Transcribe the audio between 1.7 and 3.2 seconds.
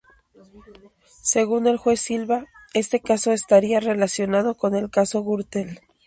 juez Silva, este